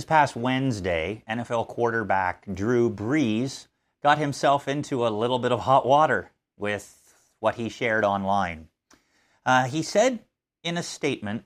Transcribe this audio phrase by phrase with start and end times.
[0.00, 3.66] This past Wednesday, NFL quarterback Drew Brees
[4.02, 8.68] got himself into a little bit of hot water with what he shared online.
[9.44, 10.20] Uh, he said
[10.62, 11.44] in a statement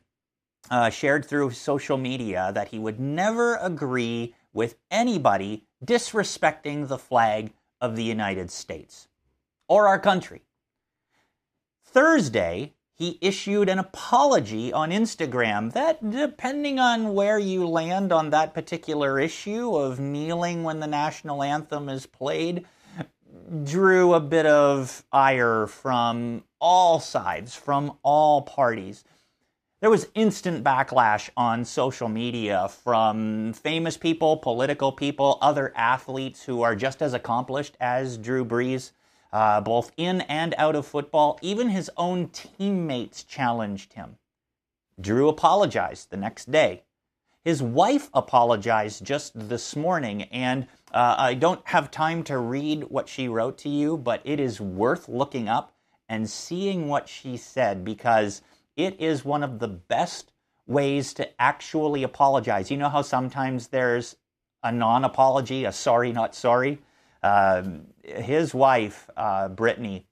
[0.70, 7.52] uh, shared through social media that he would never agree with anybody disrespecting the flag
[7.80, 9.08] of the United States
[9.66, 10.42] or our country.
[11.82, 18.54] Thursday, he issued an apology on Instagram that, depending on where you land on that
[18.54, 22.64] particular issue of kneeling when the national anthem is played,
[23.64, 29.04] drew a bit of ire from all sides, from all parties.
[29.80, 36.62] There was instant backlash on social media from famous people, political people, other athletes who
[36.62, 38.92] are just as accomplished as Drew Brees
[39.34, 41.38] uh, both in and out of football.
[41.42, 44.16] Even his own teammates challenged him.
[44.98, 46.84] Drew apologized the next day.
[47.44, 53.08] His wife apologized just this morning, and uh, I don't have time to read what
[53.08, 55.74] she wrote to you, but it is worth looking up
[56.08, 58.40] and seeing what she said because
[58.76, 60.32] it is one of the best
[60.66, 62.70] ways to actually apologize.
[62.70, 64.16] You know how sometimes there's
[64.62, 66.78] a non apology, a sorry, not sorry?
[67.24, 70.06] Um, his wife, uh, Brittany,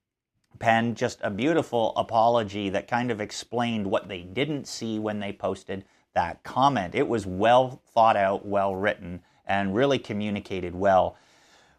[0.59, 5.31] penned just a beautiful apology that kind of explained what they didn't see when they
[5.31, 6.95] posted that comment.
[6.95, 11.17] It was well thought out, well written, and really communicated well.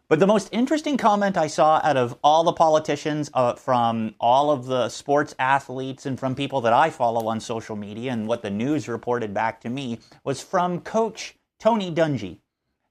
[0.06, 4.52] But the most interesting comment I saw out of all the politicians, uh, from all
[4.52, 8.42] of the sports athletes, and from people that I follow on social media, and what
[8.42, 12.38] the news reported back to me, was from Coach Tony Dungy.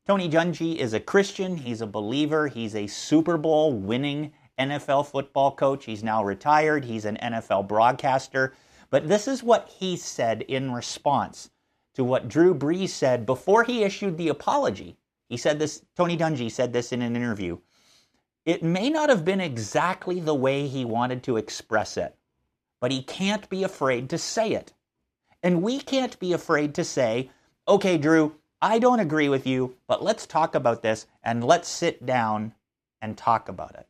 [0.05, 5.51] Tony Dungy is a Christian, he's a believer, he's a Super Bowl winning NFL football
[5.51, 5.85] coach.
[5.85, 8.53] He's now retired, he's an NFL broadcaster.
[8.89, 11.51] But this is what he said in response
[11.93, 14.97] to what Drew Brees said before he issued the apology.
[15.29, 17.59] He said this, Tony Dungy said this in an interview.
[18.45, 22.13] It may not have been exactly the way he wanted to express it,
[22.81, 24.73] but he can't be afraid to say it.
[25.41, 27.31] And we can't be afraid to say,
[27.67, 32.05] okay, Drew, I don't agree with you, but let's talk about this and let's sit
[32.05, 32.53] down
[33.01, 33.85] and talk about it.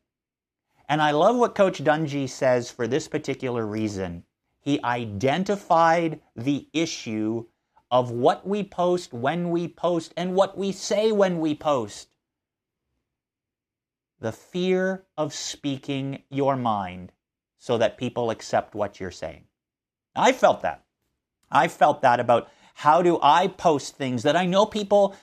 [0.88, 4.24] And I love what Coach Dungy says for this particular reason.
[4.58, 7.44] He identified the issue
[7.88, 12.08] of what we post, when we post, and what we say when we post.
[14.18, 17.12] The fear of speaking your mind
[17.58, 19.44] so that people accept what you're saying.
[20.16, 20.82] I felt that.
[21.48, 25.16] I felt that about how do I post things that I know people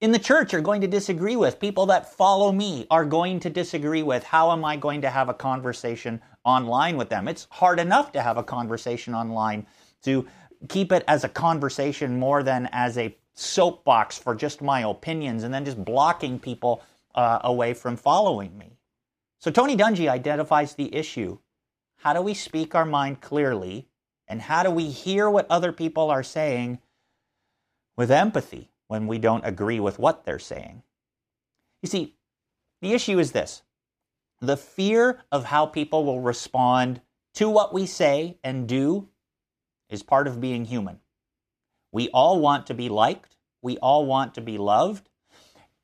[0.00, 1.58] in the church are going to disagree with?
[1.58, 4.22] People that follow me are going to disagree with.
[4.22, 7.26] How am I going to have a conversation online with them?
[7.26, 9.66] It's hard enough to have a conversation online
[10.02, 10.28] to
[10.68, 15.52] keep it as a conversation more than as a soapbox for just my opinions and
[15.52, 16.82] then just blocking people
[17.14, 18.76] uh, away from following me.
[19.40, 21.38] So Tony Dungy identifies the issue.
[21.96, 23.88] How do we speak our mind clearly?
[24.26, 26.80] And how do we hear what other people are saying
[27.98, 30.82] with empathy when we don't agree with what they're saying.
[31.82, 32.14] You see,
[32.80, 33.62] the issue is this
[34.40, 37.00] the fear of how people will respond
[37.34, 39.08] to what we say and do
[39.90, 41.00] is part of being human.
[41.90, 45.07] We all want to be liked, we all want to be loved,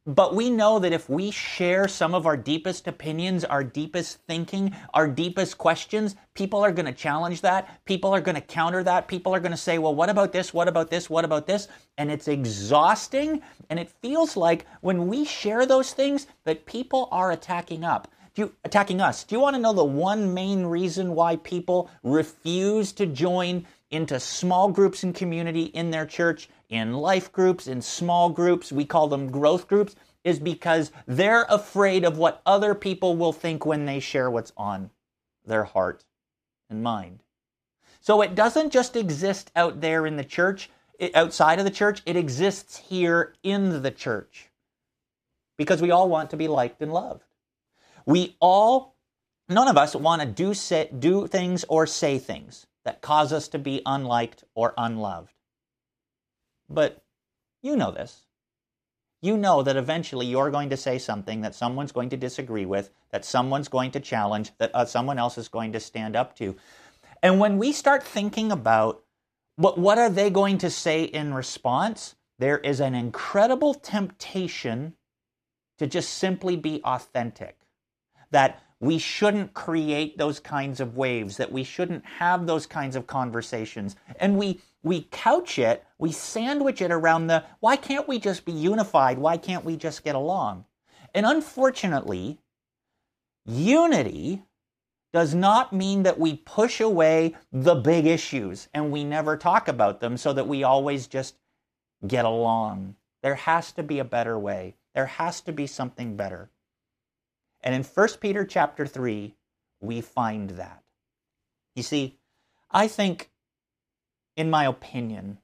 [0.06, 4.74] but we know that if we share some of our deepest opinions, our deepest thinking,
[4.92, 7.84] our deepest questions, people are going to challenge that.
[7.86, 9.08] People are going to counter that.
[9.08, 10.52] People are going to say, well, what about this?
[10.52, 11.08] What about this?
[11.08, 11.68] What about this?
[11.96, 13.40] And it's exhausting.
[13.70, 18.08] And it feels like when we share those things that people are attacking up.
[18.34, 19.24] Do you, attacking us.
[19.24, 24.18] Do you want to know the one main reason why people refuse to join into
[24.18, 29.08] small groups and community in their church in life groups, in small groups, we call
[29.08, 34.00] them growth groups, is because they're afraid of what other people will think when they
[34.00, 34.90] share what's on
[35.44, 36.04] their heart
[36.70, 37.22] and mind.
[38.00, 40.70] So it doesn't just exist out there in the church,
[41.14, 44.50] outside of the church, it exists here in the church.
[45.56, 47.22] Because we all want to be liked and loved.
[48.06, 48.96] We all,
[49.48, 50.54] none of us want to do,
[50.98, 55.33] do things or say things that cause us to be unliked or unloved.
[56.74, 57.02] But
[57.62, 58.26] you know this.
[59.22, 62.90] You know that eventually you're going to say something that someone's going to disagree with,
[63.10, 66.56] that someone's going to challenge, that uh, someone else is going to stand up to.
[67.22, 69.02] And when we start thinking about
[69.56, 74.94] what, what are they going to say in response, there is an incredible temptation
[75.78, 77.56] to just simply be authentic.
[78.30, 83.06] That we shouldn't create those kinds of waves, that we shouldn't have those kinds of
[83.06, 83.96] conversations.
[84.20, 88.52] And we we couch it, we sandwich it around the why can't we just be
[88.52, 89.18] unified?
[89.18, 90.66] Why can't we just get along?
[91.14, 92.38] And unfortunately,
[93.46, 94.42] unity
[95.12, 100.00] does not mean that we push away the big issues and we never talk about
[100.00, 101.36] them so that we always just
[102.06, 102.94] get along.
[103.22, 104.74] There has to be a better way.
[104.94, 106.50] There has to be something better.
[107.62, 109.34] And in 1 Peter chapter 3,
[109.80, 110.82] we find that.
[111.74, 112.18] You see,
[112.70, 113.30] I think,
[114.36, 115.38] in my opinion,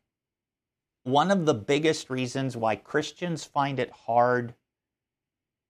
[1.05, 4.55] one of the biggest reasons why Christians find it hard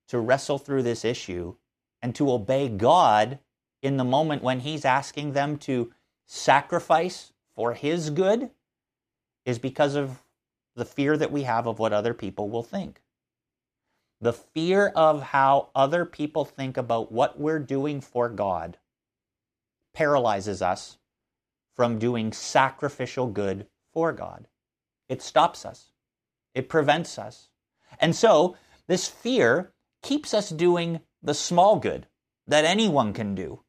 [0.08, 1.54] to wrestle through this issue
[2.02, 3.38] and to obey God
[3.82, 5.92] in the moment when He's asking them to
[6.26, 8.50] sacrifice for His good
[9.44, 10.22] is because of
[10.74, 13.02] the fear that we have of what other people will think.
[14.20, 18.78] The fear of how other people think about what we're doing for God
[19.94, 20.98] paralyzes us
[21.80, 24.46] from doing sacrificial good for God.
[25.08, 25.92] It stops us,
[26.54, 27.48] it prevents us.
[27.98, 29.72] And so, this fear
[30.02, 32.06] keeps us doing the small good
[32.46, 33.62] that anyone can do.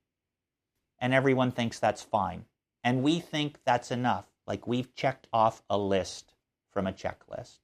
[1.00, 2.44] And everyone thinks that's fine.
[2.84, 6.34] And we think that's enough, like we've checked off a list
[6.70, 7.60] from a checklist.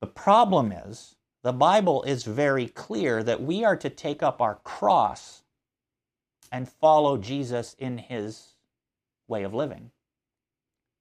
[0.00, 4.60] The problem is, the Bible is very clear that we are to take up our
[4.62, 5.42] cross
[6.52, 8.51] and follow Jesus in his
[9.32, 9.90] way of living.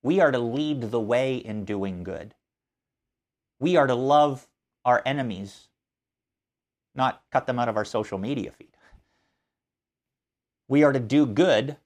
[0.02, 2.34] We are to lead the way in doing good.
[3.60, 4.48] We are to love
[4.84, 5.68] our enemies,
[6.96, 8.76] not cut them out of our social media feed.
[10.68, 11.78] We are to do good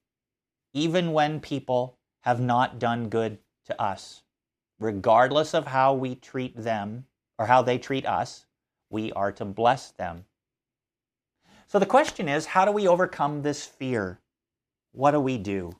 [0.73, 4.21] even when people have not done good to us.
[4.79, 7.05] Regardless of how we treat them
[7.39, 8.45] or how they treat us,
[8.89, 10.25] we are to bless them.
[11.67, 14.19] So the question is how do we overcome this fear?
[14.91, 15.73] What do we do?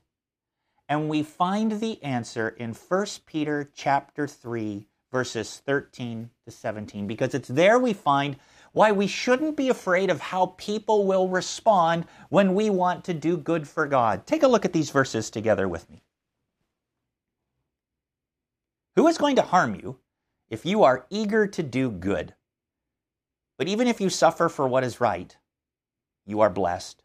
[0.88, 7.34] And we find the answer in 1 Peter chapter 3 verses 13 to 17 because
[7.34, 8.36] it's there we find
[8.74, 13.38] why we shouldn't be afraid of how people will respond when we want to do
[13.38, 14.28] good for God.
[14.28, 16.04] Take a look at these verses together with me.
[18.98, 20.00] Who is going to harm you
[20.50, 22.34] if you are eager to do good?
[23.58, 25.38] But even if you suffer for what is right,
[26.26, 27.05] you are blessed.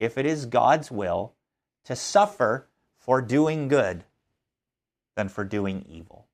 [0.00, 1.34] if it is God's will,
[1.84, 2.66] to suffer
[2.98, 4.04] for doing good
[5.16, 6.26] than for doing evil.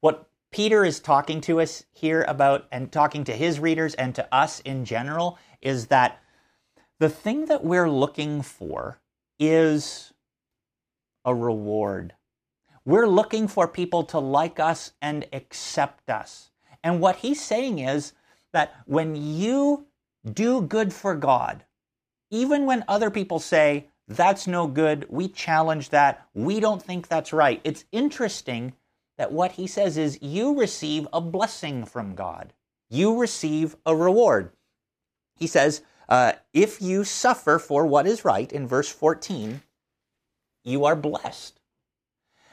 [0.00, 4.34] What Peter is talking to us here about and talking to his readers and to
[4.34, 6.20] us in general is that
[6.98, 9.00] the thing that we're looking for
[9.38, 10.12] is
[11.24, 12.14] a reward.
[12.84, 16.50] We're looking for people to like us and accept us.
[16.82, 18.14] And what he's saying is
[18.52, 19.86] that when you
[20.30, 21.64] do good for God,
[22.30, 27.32] even when other people say, that's no good, we challenge that, we don't think that's
[27.32, 28.72] right, it's interesting
[29.18, 32.52] that what he says is you receive a blessing from God.
[32.88, 34.50] You receive a reward.
[35.36, 39.62] He says, uh, if you suffer for what is right, in verse 14,
[40.64, 41.60] you are blessed.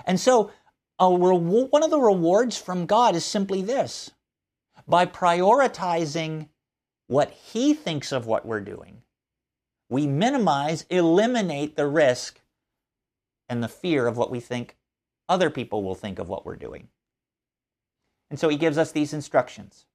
[0.06, 0.52] And so,
[1.00, 4.12] one of the rewards from God is simply this
[4.88, 6.50] by prioritizing
[7.08, 9.02] what He thinks of what we're doing,
[9.90, 12.42] we minimize, eliminate the risk
[13.50, 14.76] and the fear of what we think
[15.30, 16.88] other people will think of what we're doing.
[18.30, 19.86] And so he gives us these instructions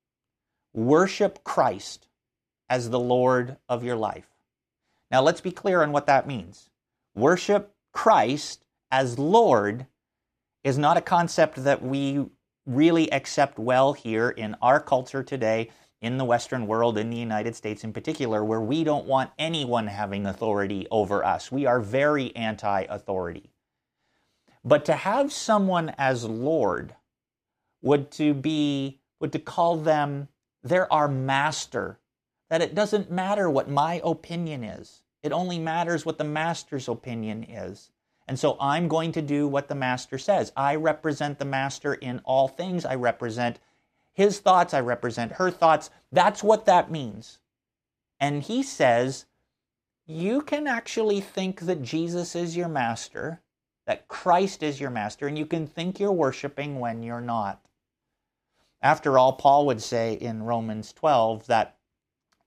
[0.74, 2.08] worship Christ
[2.70, 4.28] as the Lord of your life.
[5.10, 6.70] Now, let's be clear on what that means.
[7.14, 9.86] Worship Christ as Lord
[10.64, 12.24] is not a concept that we
[12.66, 17.54] really accept well here in our culture today, in the Western world, in the United
[17.54, 21.52] States in particular, where we don't want anyone having authority over us.
[21.52, 23.50] We are very anti authority.
[24.64, 26.94] But to have someone as Lord
[27.82, 30.28] would to be would to call them
[30.62, 31.98] they're our master.
[32.50, 35.02] That it doesn't matter what my opinion is.
[35.22, 37.91] It only matters what the master's opinion is.
[38.28, 40.52] And so I'm going to do what the master says.
[40.56, 42.84] I represent the master in all things.
[42.84, 43.58] I represent
[44.12, 44.74] his thoughts.
[44.74, 45.90] I represent her thoughts.
[46.10, 47.38] That's what that means.
[48.20, 49.26] And he says,
[50.06, 53.40] you can actually think that Jesus is your master,
[53.86, 57.60] that Christ is your master, and you can think you're worshiping when you're not.
[58.80, 61.78] After all, Paul would say in Romans 12 that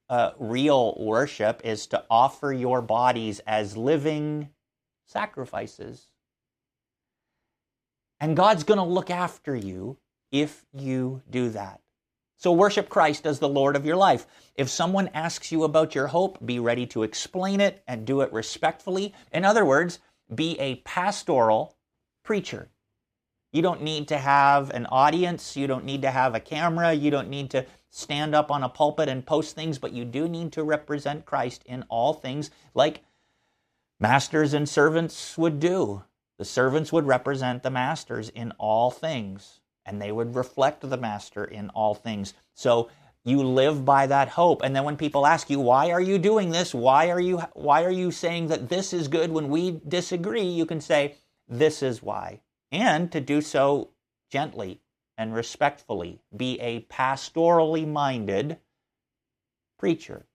[0.09, 4.49] uh, real worship is to offer your bodies as living
[5.05, 6.07] sacrifices.
[8.19, 9.97] And God's going to look after you
[10.31, 11.81] if you do that.
[12.37, 14.27] So worship Christ as the Lord of your life.
[14.55, 18.33] If someone asks you about your hope, be ready to explain it and do it
[18.33, 19.13] respectfully.
[19.31, 19.99] In other words,
[20.33, 21.77] be a pastoral
[22.23, 22.69] preacher.
[23.53, 25.55] You don't need to have an audience.
[25.55, 26.91] You don't need to have a camera.
[26.91, 30.27] You don't need to stand up on a pulpit and post things, but you do
[30.27, 33.04] need to represent Christ in all things like
[33.99, 36.03] masters and servants would do.
[36.37, 41.45] The servants would represent the masters in all things and they would reflect the master
[41.45, 42.33] in all things.
[42.53, 42.89] So
[43.23, 44.61] you live by that hope.
[44.63, 46.73] And then when people ask you, why are you doing this?
[46.73, 50.43] Why are you, why are you saying that this is good when we disagree?
[50.43, 51.15] You can say,
[51.47, 52.41] this is why.
[52.71, 53.91] And to do so
[54.31, 54.81] gently
[55.17, 56.21] and respectfully.
[56.35, 58.57] Be a pastorally minded
[59.77, 60.25] preacher.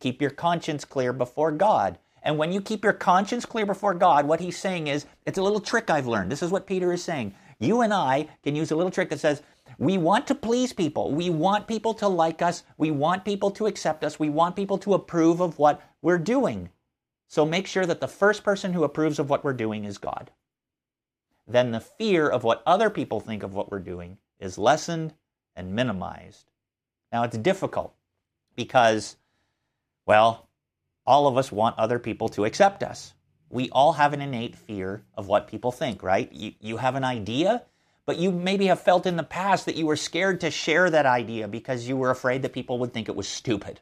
[0.00, 1.98] Keep your conscience clear before God.
[2.24, 5.42] And when you keep your conscience clear before God, what he's saying is, it's a
[5.42, 6.32] little trick I've learned.
[6.32, 7.34] This is what Peter is saying.
[7.60, 9.42] You and I can use a little trick that says,
[9.78, 11.12] we want to please people.
[11.12, 12.64] We want people to like us.
[12.78, 14.18] We want people to accept us.
[14.18, 16.70] We want people to approve of what we're doing.
[17.28, 20.30] So make sure that the first person who approves of what we're doing is God.
[21.46, 25.14] Then the fear of what other people think of what we're doing is lessened
[25.54, 26.50] and minimized.
[27.12, 27.94] Now it's difficult
[28.56, 29.16] because,
[30.06, 30.48] well,
[31.06, 33.14] all of us want other people to accept us
[33.54, 36.30] we all have an innate fear of what people think, right?
[36.32, 37.62] You, you have an idea,
[38.04, 41.06] but you maybe have felt in the past that you were scared to share that
[41.06, 43.80] idea because you were afraid that people would think it was stupid.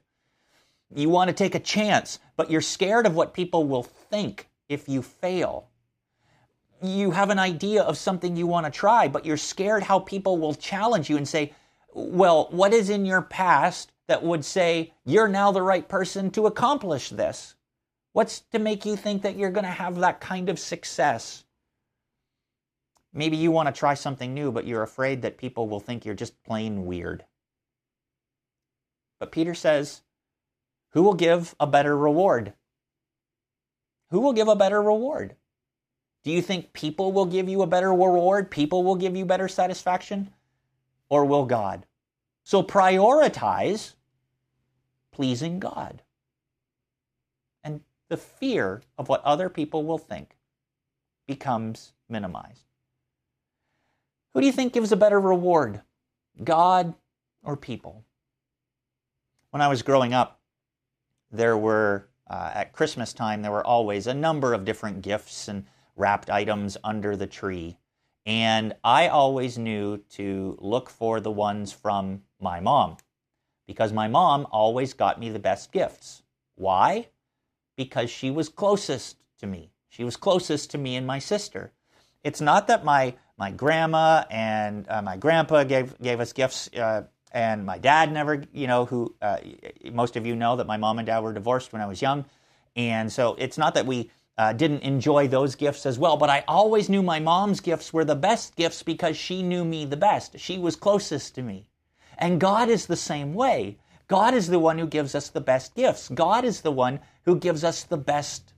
[0.95, 4.91] You want to take a chance, but you're scared of what people will think if
[4.91, 5.69] you fail.
[6.83, 10.37] You have an idea of something you want to try, but you're scared how people
[10.37, 11.55] will challenge you and say,
[11.95, 16.47] well, what is in your past that would say you're now the right person to
[16.47, 17.55] accomplish this?
[18.13, 21.45] What's to make you think that you're going to have that kind of success?
[23.15, 26.15] Maybe you want to try something new, but you're afraid that people will think you're
[26.15, 27.25] just plain weird.
[29.19, 30.03] But Peter says,
[30.91, 32.53] Who will give a better reward?
[34.11, 35.37] Who will give a better reward?
[36.23, 38.51] Do you think people will give you a better reward?
[38.51, 40.35] People will give you better satisfaction?
[41.09, 41.87] Or will God?
[42.45, 43.95] So prioritize
[45.13, 46.03] pleasing God
[47.63, 50.37] and the fear of what other people will think
[51.27, 52.65] becomes minimized.
[54.33, 55.83] Who do you think gives a better reward,
[56.43, 56.95] God
[57.45, 58.05] or people?
[59.51, 60.41] When I was growing up,
[61.31, 65.67] there were, uh, at Christmas time, there were always a number of different gifts and
[65.97, 67.77] wrapped items under the tree.
[68.25, 72.97] And I always knew to look for the ones from my mom
[73.67, 76.23] because my mom always got me the best gifts.
[76.55, 77.07] Why?
[77.77, 79.71] because she was closest to me.
[79.89, 81.73] She was closest to me and my sister.
[82.25, 87.03] It's not that my my grandma and uh, my grandpa gave gave us gifts, uh,
[87.33, 89.39] and my dad never, you know, who uh,
[89.93, 92.25] most of you know that my mom and dad were divorced when I was young,
[92.77, 96.17] and so it's not that we uh, didn't enjoy those gifts as well.
[96.17, 99.85] But I always knew my mom's gifts were the best gifts because she knew me
[99.85, 100.39] the best.
[100.39, 101.67] She was closest to me,
[102.23, 103.79] and God is the same way.
[104.07, 106.09] God is the one who gives us the best gifts.
[106.09, 108.55] God is the one who gives us the best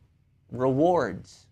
[0.53, 1.47] rewards.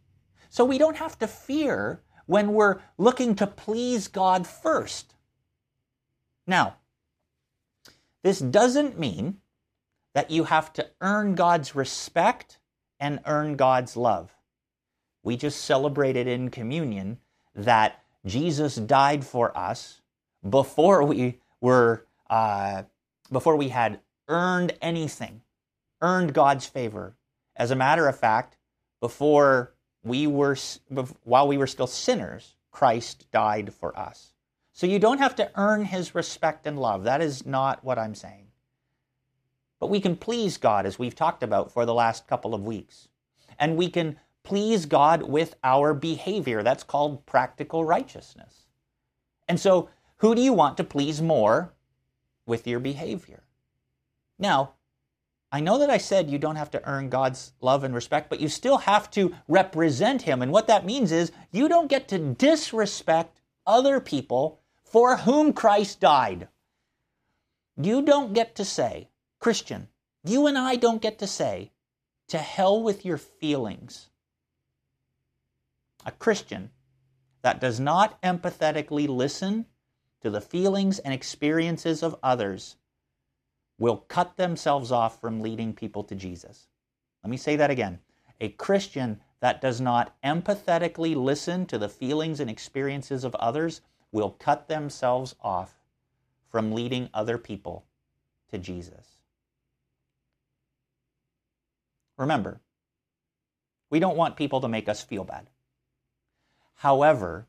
[0.50, 5.14] So we don't have to fear when we're looking to please God first.
[6.46, 6.76] Now,
[8.22, 9.38] this doesn't mean
[10.12, 12.58] that you have to earn God's respect
[13.00, 14.36] and earn God's love.
[15.22, 17.20] We just celebrated in communion
[17.54, 20.02] that Jesus died for us
[20.46, 22.82] before we were uh,
[23.30, 25.40] before we had earned anything,
[26.02, 27.16] earned God's favor.
[27.56, 28.58] As a matter of fact,
[29.00, 29.72] before
[30.04, 30.56] we were,
[31.24, 34.32] while we were still sinners, Christ died for us.
[34.72, 37.04] So you don't have to earn his respect and love.
[37.04, 38.46] That is not what I'm saying.
[39.78, 43.08] But we can please God, as we've talked about for the last couple of weeks.
[43.58, 46.62] And we can please God with our behavior.
[46.62, 48.66] That's called practical righteousness.
[49.48, 49.90] And so,
[50.22, 51.74] who do you want to please more
[52.46, 53.42] with your behavior.
[54.38, 54.74] Now,
[55.50, 58.38] I know that I said you don't have to earn God's love and respect, but
[58.38, 60.40] you still have to represent Him.
[60.40, 65.98] And what that means is you don't get to disrespect other people for whom Christ
[65.98, 66.46] died.
[67.76, 69.08] You don't get to say,
[69.40, 69.88] Christian,
[70.22, 71.72] you and I don't get to say,
[72.28, 74.08] to hell with your feelings.
[76.06, 76.70] A Christian
[77.42, 79.66] that does not empathetically listen
[80.22, 82.76] to the feelings and experiences of others
[83.78, 86.68] will cut themselves off from leading people to Jesus.
[87.22, 87.98] Let me say that again.
[88.40, 93.80] A Christian that does not empathetically listen to the feelings and experiences of others
[94.12, 95.80] will cut themselves off
[96.48, 97.84] from leading other people
[98.50, 99.16] to Jesus.
[102.16, 102.60] Remember,
[103.90, 105.48] we don't want people to make us feel bad.
[106.74, 107.46] However,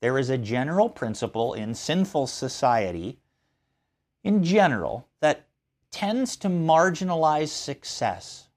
[0.00, 3.18] there is a general principle in sinful society,
[4.24, 5.46] in general, that
[5.90, 8.48] tends to marginalize success.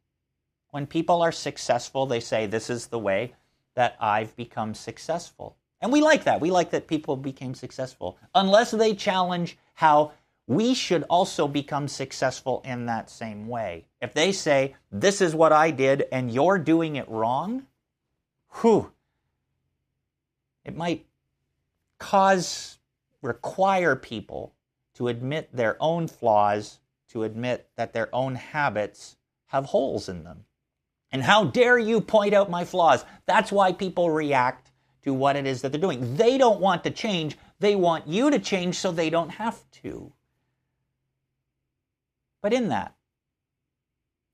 [0.71, 3.33] When people are successful, they say, This is the way
[3.75, 5.57] that I've become successful.
[5.81, 6.39] And we like that.
[6.39, 10.13] We like that people became successful, unless they challenge how
[10.47, 13.85] we should also become successful in that same way.
[14.01, 17.67] If they say, This is what I did and you're doing it wrong,
[18.61, 18.91] whew,
[20.63, 21.05] it might
[21.99, 22.79] cause,
[23.21, 24.53] require people
[24.95, 30.45] to admit their own flaws, to admit that their own habits have holes in them.
[31.11, 33.05] And how dare you point out my flaws?
[33.25, 34.71] That's why people react
[35.03, 36.15] to what it is that they're doing.
[36.15, 40.11] They don't want to change, they want you to change so they don't have to.
[42.41, 42.95] But in that,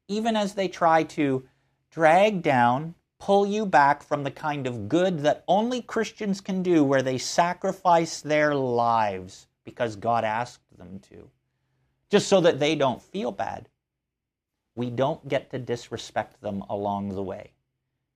[0.08, 1.48] even as they try to
[1.92, 6.84] drag down, pull you back from the kind of good that only Christians can do,
[6.84, 11.30] where they sacrifice their lives because God asked them to,
[12.10, 13.70] just so that they don't feel bad,
[14.76, 17.52] we don't get to disrespect them along the way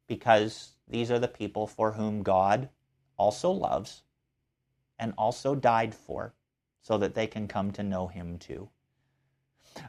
[0.07, 2.69] because these are the people for whom God
[3.17, 4.03] also loves
[4.99, 6.33] and also died for
[6.81, 8.69] so that they can come to know Him too.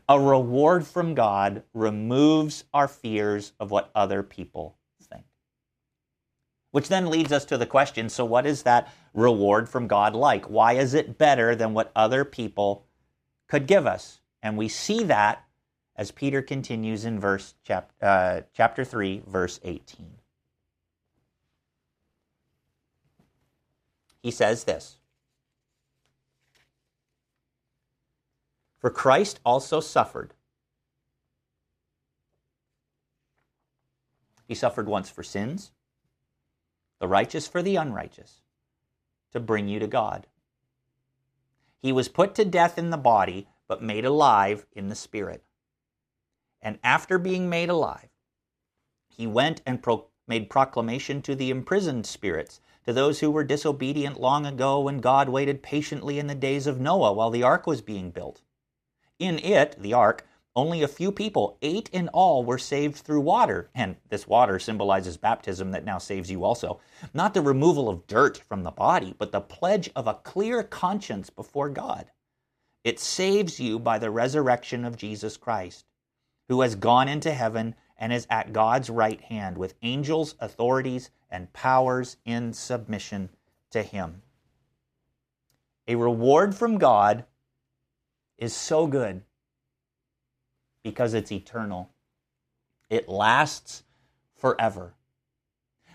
[0.09, 4.77] A reward from God removes our fears of what other people.
[6.75, 10.47] Which then leads us to the question so, what is that reward from God like?
[10.47, 12.85] Why is it better than what other people
[13.47, 14.19] could give us?
[14.43, 15.45] And we see that
[15.95, 20.15] as Peter continues in verse chap, uh, chapter 3, verse 18.
[24.21, 24.97] He says this
[28.81, 30.35] For Christ also suffered.
[34.49, 35.71] He suffered once for sins,
[37.01, 38.41] the righteous for the unrighteous,
[39.33, 40.27] to bring you to God.
[41.79, 45.45] He was put to death in the body, but made alive in the spirit.
[46.63, 48.09] And after being made alive,
[49.09, 54.21] he went and pro- made proclamation to the imprisoned spirits, to those who were disobedient
[54.21, 57.83] long ago when God waited patiently in the days of Noah while the ark was
[57.83, 58.41] being built
[59.19, 63.71] in it, the ark, only a few people, eight in all, were saved through water.
[63.75, 66.81] And this water symbolizes baptism that now saves you also.
[67.12, 71.29] Not the removal of dirt from the body, but the pledge of a clear conscience
[71.29, 72.11] before God.
[72.85, 75.87] It saves you by the resurrection of Jesus Christ,
[76.49, 81.53] who has gone into heaven and is at God's right hand with angels, authorities, and
[81.53, 83.31] powers in submission
[83.71, 84.23] to him.
[85.88, 87.25] A reward from God
[88.38, 89.23] is so good
[90.85, 91.90] because it's eternal.
[92.88, 93.83] It lasts
[94.37, 94.94] forever.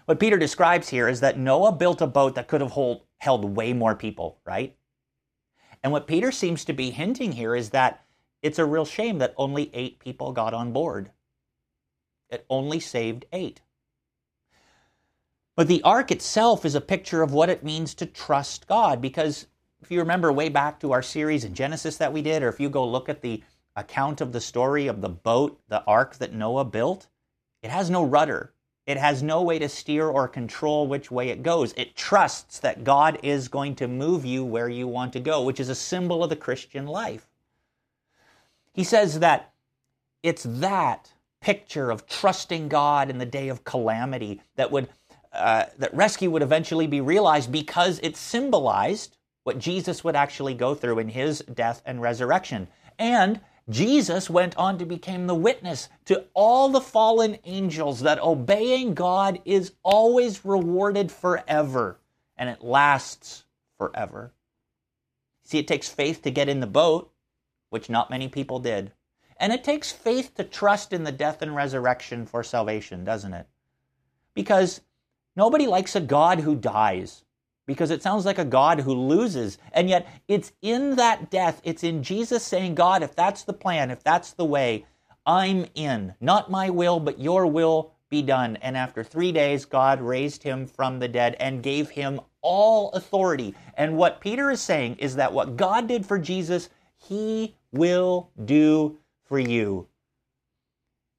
[0.06, 3.56] What Peter describes here is that Noah built a boat that could have hold, held
[3.56, 4.76] way more people, right?
[5.84, 8.04] And what Peter seems to be hinting here is that
[8.42, 11.12] it's a real shame that only eight people got on board.
[12.30, 13.62] It only saved eight.
[15.56, 19.46] But the ark itself is a picture of what it means to trust God because
[19.82, 22.60] if you remember way back to our series in Genesis that we did, or if
[22.60, 23.44] you go look at the
[23.80, 27.08] account of the story of the boat, the ark that Noah built,
[27.62, 28.54] it has no rudder.
[28.86, 31.74] It has no way to steer or control which way it goes.
[31.78, 35.60] It trusts that God is going to move you where you want to go, which
[35.60, 37.28] is a symbol of the Christian life.
[38.74, 39.52] He says that
[40.24, 44.90] it's that picture of trusting God in the day of calamity that would
[45.32, 50.74] uh, that rescue would eventually be realized because it symbolized what Jesus would actually go
[50.74, 52.68] through in his death and resurrection.
[52.98, 58.96] And Jesus went on to become the witness to all the fallen angels that obeying
[58.96, 62.00] God is always rewarded forever
[62.36, 63.46] and it lasts
[63.78, 64.34] forever.
[65.44, 67.12] See, it takes faith to get in the boat,
[67.70, 68.92] which not many people did.
[69.38, 73.48] And it takes faith to trust in the death and resurrection for salvation, doesn't it?
[74.34, 74.82] Because
[75.36, 77.24] nobody likes a God who dies
[77.70, 79.60] because it sounds like a God who loses.
[79.74, 83.92] And yet, it's in that death, it's in Jesus saying, God, if that's the plan,
[83.92, 84.88] if that's the way,
[85.24, 86.16] I'm in.
[86.20, 88.56] Not my will, but your will be done.
[88.64, 93.54] And after three days, God raised him from the dead and gave him all authority.
[93.76, 98.98] And what Peter is saying is that what God did for Jesus, he will do
[99.26, 99.88] for you.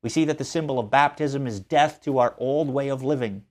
[0.02, 3.44] We see that the symbol of baptism is death to our old way of living,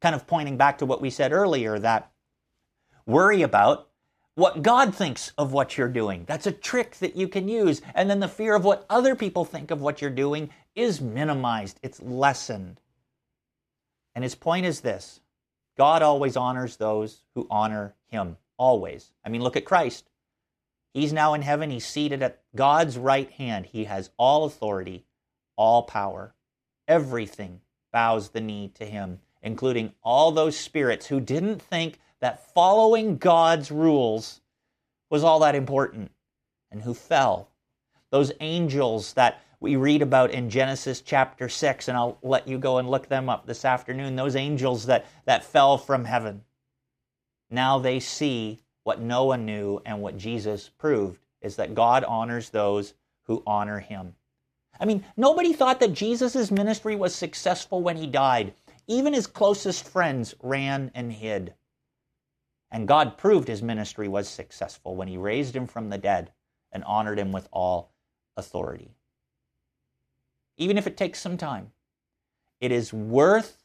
[0.00, 2.10] kind of pointing back to what we said earlier that
[3.06, 3.88] worry about
[4.34, 6.24] what God thinks of what you're doing.
[6.26, 7.80] That's a trick that you can use.
[7.94, 11.80] And then the fear of what other people think of what you're doing is minimized,
[11.82, 12.80] it's lessened.
[14.14, 15.20] And his point is this
[15.76, 18.36] God always honors those who honor him.
[18.58, 19.12] Always.
[19.24, 20.08] I mean, look at Christ.
[20.94, 21.70] He's now in heaven.
[21.70, 23.66] He's seated at God's right hand.
[23.66, 25.04] He has all authority,
[25.56, 26.34] all power.
[26.88, 27.60] Everything
[27.92, 33.70] bows the knee to him, including all those spirits who didn't think that following God's
[33.70, 34.40] rules
[35.10, 36.10] was all that important
[36.70, 37.48] and who fell.
[38.10, 42.78] Those angels that we read about in Genesis chapter 6, and I'll let you go
[42.78, 44.16] and look them up this afternoon.
[44.16, 46.42] Those angels that, that fell from heaven.
[47.50, 52.94] Now they see what Noah knew and what Jesus proved is that God honors those
[53.24, 54.14] who honor him.
[54.78, 58.54] I mean, nobody thought that Jesus' ministry was successful when he died.
[58.86, 61.54] Even his closest friends ran and hid.
[62.70, 66.32] And God proved his ministry was successful when he raised him from the dead
[66.72, 67.92] and honored him with all
[68.36, 68.96] authority
[70.56, 71.72] even if it takes some time.
[72.60, 73.58] It is worth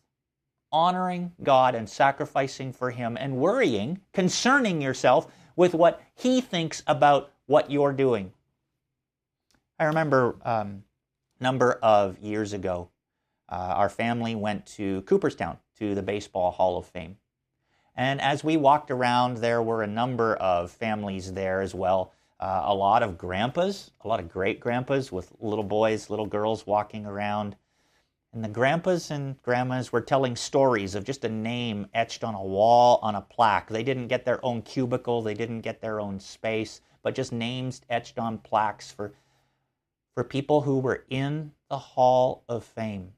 [0.71, 7.31] honoring God and sacrificing for Him and worrying, concerning yourself with what He thinks about
[7.45, 8.31] what you're doing.
[9.79, 10.83] I remember um,
[11.39, 12.89] number of years ago,
[13.49, 17.17] uh, our family went to Cooperstown to the Baseball Hall of Fame.
[18.01, 22.63] And as we walked around, there were a number of families there as well uh,
[22.65, 27.05] a lot of grandpas, a lot of great grandpas with little boys, little girls walking
[27.05, 27.55] around.
[28.33, 32.43] And the grandpas and grandmas were telling stories of just a name etched on a
[32.43, 33.69] wall on a plaque.
[33.69, 37.81] They didn't get their own cubicle, they didn't get their own space, but just names
[37.87, 39.13] etched on plaques for,
[40.15, 43.11] for people who were in the Hall of Fame.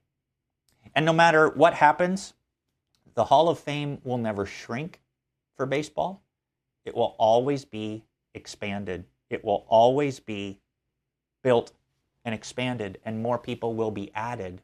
[0.94, 2.34] And no matter what happens,
[3.14, 5.02] the Hall of Fame will never shrink
[5.56, 6.24] for baseball.
[6.86, 10.60] It will always be expanded it will always be
[11.42, 11.74] built
[12.24, 14.62] and expanded, and more people will be added.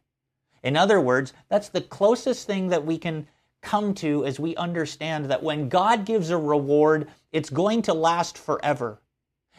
[0.63, 3.27] In other words, that's the closest thing that we can
[3.62, 8.38] come to as we understand that when God gives a reward, it's going to last
[8.38, 8.99] forever.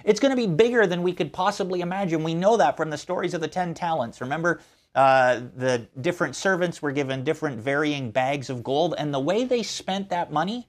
[0.05, 2.23] It's going to be bigger than we could possibly imagine.
[2.25, 4.21] We know that from the stories of the 10 talents.
[4.23, 4.61] Remember,
[4.95, 9.63] uh, the different servants were given different varying bags of gold, and the way they
[9.63, 10.69] spent that money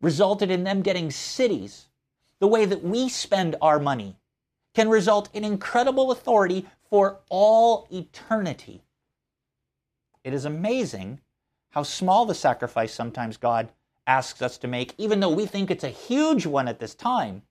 [0.00, 1.86] resulted in them getting cities
[2.38, 4.16] the way that we spend our money
[4.74, 8.82] can result in incredible authority for all eternity.
[10.22, 11.20] It is amazing
[11.70, 13.70] how small the sacrifice sometimes God
[14.06, 17.42] asks us to make, even though we think it's a huge one at this time.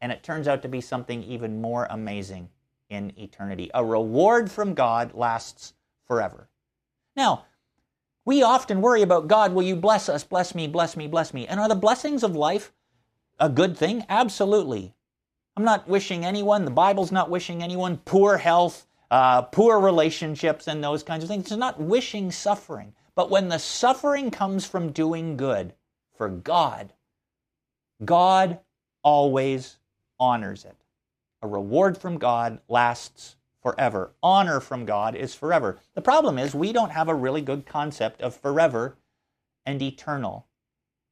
[0.00, 2.48] And it turns out to be something even more amazing
[2.94, 3.70] in eternity.
[3.74, 5.74] A reward from God lasts
[6.06, 6.48] forever.
[7.16, 7.44] Now,
[8.24, 11.46] we often worry about God, will you bless us, bless me, bless me, bless me?
[11.46, 12.72] And are the blessings of life
[13.38, 14.04] a good thing?
[14.08, 14.94] Absolutely.
[15.56, 20.82] I'm not wishing anyone, the Bible's not wishing anyone poor health, uh, poor relationships, and
[20.82, 21.46] those kinds of things.
[21.46, 22.94] It's not wishing suffering.
[23.14, 25.74] But when the suffering comes from doing good
[26.16, 26.92] for God,
[28.04, 28.58] God
[29.02, 29.76] always
[30.18, 30.83] honors it.
[31.44, 34.14] A reward from God lasts forever.
[34.22, 35.78] Honor from God is forever.
[35.94, 38.96] The problem is we don't have a really good concept of forever
[39.66, 40.46] and eternal.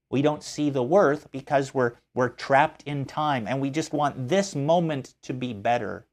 [0.09, 4.31] We don't see the worth because we're, we're trapped in time and we just want
[4.31, 6.07] this moment to be better.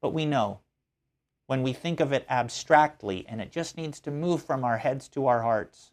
[0.00, 0.60] But we know
[1.48, 5.06] when we think of it abstractly, and it just needs to move from our heads
[5.10, 5.92] to our hearts,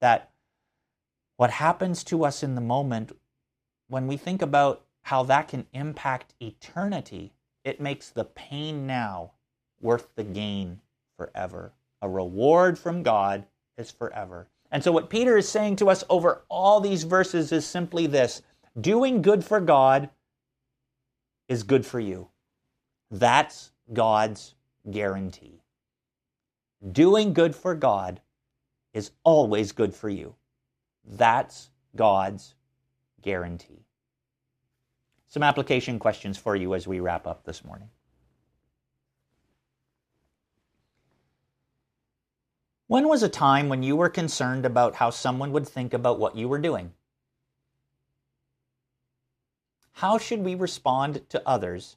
[0.00, 0.30] that
[1.36, 3.12] what happens to us in the moment,
[3.88, 7.32] when we think about how that can impact eternity,
[7.64, 9.32] it makes the pain now
[9.80, 10.80] worth the gain
[11.16, 11.72] forever.
[12.02, 14.48] A reward from God is forever.
[14.70, 18.42] And so, what Peter is saying to us over all these verses is simply this
[18.80, 20.10] doing good for God
[21.48, 22.28] is good for you.
[23.10, 24.54] That's God's
[24.90, 25.62] guarantee.
[26.92, 28.20] Doing good for God
[28.94, 30.34] is always good for you.
[31.04, 32.54] That's God's
[33.20, 33.84] guarantee.
[35.30, 37.88] Some application questions for you as we wrap up this morning.
[42.86, 46.36] When was a time when you were concerned about how someone would think about what
[46.36, 46.92] you were doing?
[49.92, 51.96] How should we respond to others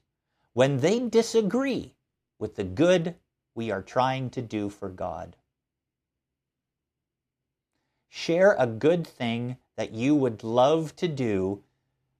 [0.53, 1.95] when they disagree
[2.39, 3.15] with the good
[3.55, 5.35] we are trying to do for God.
[8.09, 11.63] Share a good thing that you would love to do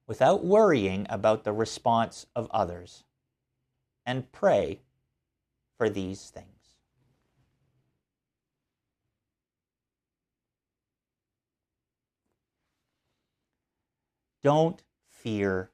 [0.06, 3.04] without worrying about the response of others.
[4.06, 4.80] And pray
[5.78, 6.48] for these things.
[14.42, 15.70] Don't fear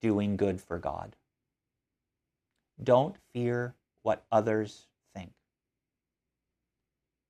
[0.00, 1.16] doing good for God.
[2.80, 5.32] Don't fear what others think.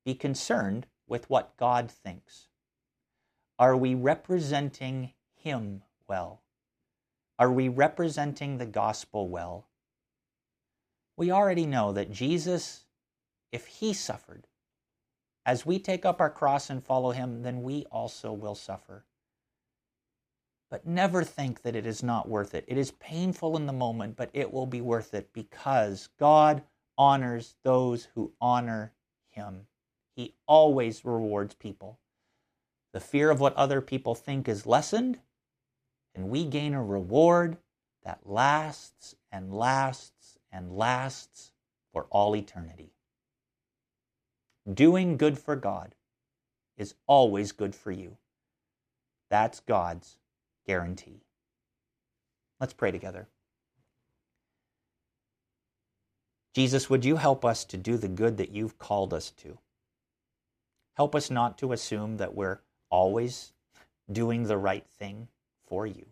[0.05, 2.49] Be concerned with what God thinks.
[3.59, 6.43] Are we representing Him well?
[7.39, 9.67] Are we representing the gospel well?
[11.17, 12.85] We already know that Jesus,
[13.53, 14.47] if He suffered,
[15.47, 19.05] as we take up our cross and follow Him, then we also will suffer.
[20.71, 22.65] But never think that it is not worth it.
[22.67, 26.63] It is painful in the moment, but it will be worth it because God
[26.97, 28.93] honors those who honor
[29.31, 29.67] Him.
[30.17, 31.99] He always rewards people.
[32.93, 35.19] The fear of what other people think is lessened,
[36.15, 37.57] and we gain a reward
[38.05, 41.53] that lasts and lasts and lasts
[41.93, 42.93] for all eternity.
[44.73, 45.95] Doing good for God
[46.77, 48.17] is always good for you.
[49.31, 50.17] That's God's
[50.67, 51.23] guarantee.
[52.61, 53.29] Let's pray together.
[56.55, 59.59] Jesus, would you help us to do the good that you've called us to?
[60.97, 63.53] Help us not to assume that we're always
[64.11, 65.27] doing the right thing
[65.67, 66.07] for you,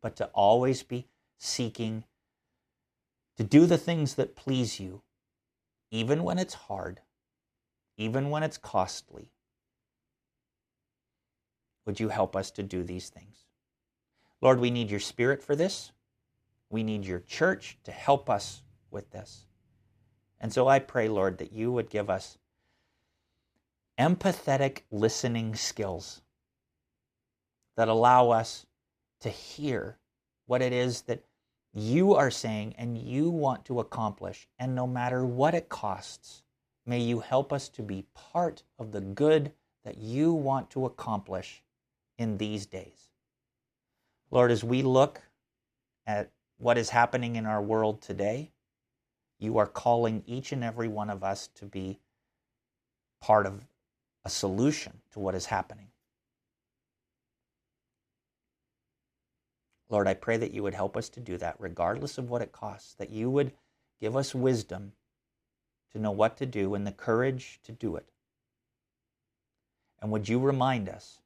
[0.00, 1.06] but to always be
[1.38, 2.04] seeking
[3.36, 5.02] to do the things that please you,
[5.90, 7.00] even when it's hard,
[7.96, 9.30] even when it's costly.
[11.84, 13.44] Would you help us to do these things?
[14.40, 15.92] Lord, we need your spirit for this.
[16.70, 19.46] We need your church to help us with this.
[20.40, 22.38] And so I pray, Lord, that you would give us
[23.98, 26.22] empathetic listening skills
[27.76, 28.66] that allow us
[29.24, 29.96] to hear
[30.44, 31.24] what it is that
[31.72, 34.46] you are saying and you want to accomplish.
[34.58, 36.42] And no matter what it costs,
[36.84, 41.62] may you help us to be part of the good that you want to accomplish
[42.18, 43.08] in these days.
[44.30, 45.22] Lord, as we look
[46.06, 48.52] at what is happening in our world today,
[49.38, 51.98] you are calling each and every one of us to be
[53.22, 53.64] part of
[54.26, 55.88] a solution to what is happening.
[59.88, 62.52] Lord, I pray that you would help us to do that, regardless of what it
[62.52, 63.52] costs, that you would
[64.00, 64.92] give us wisdom
[65.92, 68.06] to know what to do and the courage to do it.
[70.00, 71.20] And would you remind us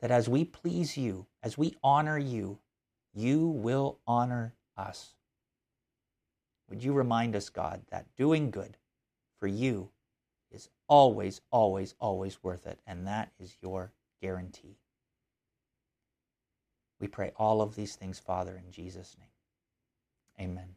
[0.00, 2.58] that as we please you, as we honor you,
[3.14, 5.14] you will honor us.
[6.68, 8.76] Would you remind us, God, that doing good
[9.38, 9.90] for you
[10.50, 14.76] is always, always, always worth it, and that is your guarantee.
[17.04, 20.48] We pray all of these things, Father, in Jesus' name.
[20.48, 20.76] Amen.